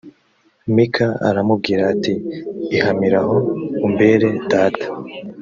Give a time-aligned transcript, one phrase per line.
[0.75, 2.13] mika aramubwira ati
[2.75, 3.35] ihamiraho
[3.85, 4.87] umbere data